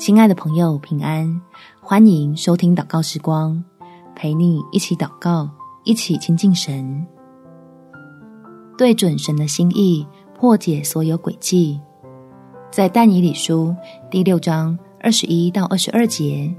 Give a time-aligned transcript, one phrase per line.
[0.00, 1.42] 亲爱的朋友，平安！
[1.78, 3.62] 欢迎收听祷告时光，
[4.16, 5.46] 陪你一起祷告，
[5.84, 7.06] 一起亲近神，
[8.78, 11.78] 对准神的心意，破解所有诡计。
[12.70, 13.76] 在但以理书
[14.10, 16.50] 第六章二十一到二十二节，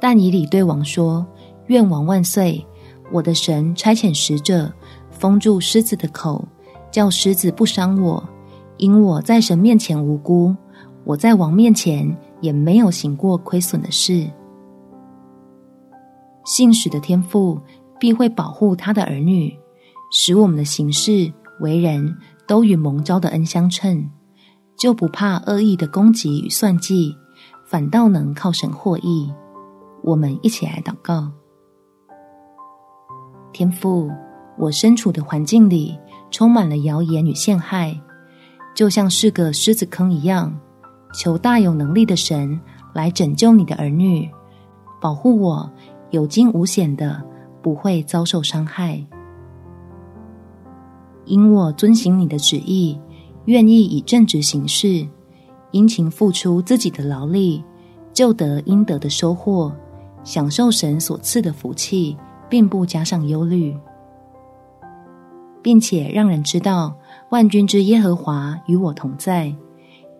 [0.00, 1.26] 但以理对王说
[1.68, 2.66] ：“愿王万岁！
[3.12, 4.72] 我的神差遣使者
[5.10, 6.42] 封住狮子的口，
[6.90, 8.26] 叫狮子不伤我，
[8.78, 10.56] 因我在神面前无辜，
[11.04, 12.10] 我在王面前。”
[12.40, 14.30] 也没有行过亏损的事。
[16.44, 17.60] 信使的天赋
[18.00, 19.54] 必会保护他的儿女，
[20.10, 22.16] 使我们的行事为人
[22.46, 24.08] 都与蒙召的恩相称，
[24.76, 27.14] 就不怕恶意的攻击与算计，
[27.66, 29.30] 反倒能靠神获益。
[30.02, 31.30] 我们一起来祷告：
[33.52, 34.10] 天父，
[34.56, 35.98] 我身处的环境里
[36.30, 38.00] 充满了谣言与陷害，
[38.74, 40.58] 就像是个狮子坑一样。
[41.18, 42.60] 求大有能力的神
[42.94, 44.30] 来拯救你的儿女，
[45.00, 45.68] 保护我
[46.10, 47.20] 有惊无险的，
[47.60, 49.04] 不会遭受伤害。
[51.24, 52.96] 因我遵行你的旨意，
[53.46, 55.04] 愿意以正直行事，
[55.72, 57.64] 殷勤付出自己的劳力，
[58.12, 59.72] 就得应得的收获，
[60.22, 62.16] 享受神所赐的福气，
[62.48, 63.76] 并不加上忧虑，
[65.60, 66.94] 并且让人知道
[67.30, 69.52] 万军之耶和华与我同在。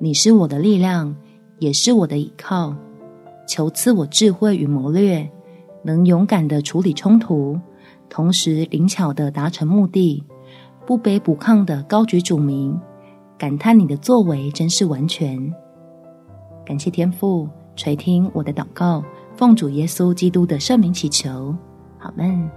[0.00, 1.14] 你是我的力量，
[1.58, 2.72] 也是我的依靠。
[3.48, 5.28] 求赐我智慧与谋略，
[5.82, 7.58] 能勇敢的处理冲突，
[8.08, 10.22] 同时灵巧的达成目的，
[10.86, 12.78] 不卑不亢的高举主名。
[13.36, 15.52] 感叹你的作为真是完全。
[16.64, 19.02] 感谢天父垂听我的祷告，
[19.34, 21.52] 奉主耶稣基督的圣名祈求，
[21.98, 22.48] 好们。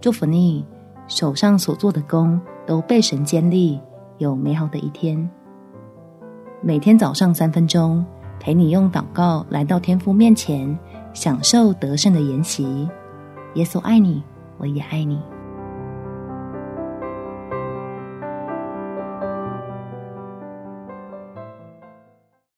[0.00, 0.64] 祝福你
[1.06, 3.78] 手上所做的工都被神建立，
[4.18, 5.30] 有美好的一天。
[6.66, 8.02] 每天早上三分钟，
[8.40, 10.78] 陪你用祷告来到天父面前，
[11.12, 12.88] 享受得胜的筵席。
[13.52, 14.22] 耶稣爱你，
[14.56, 15.20] 我也爱你。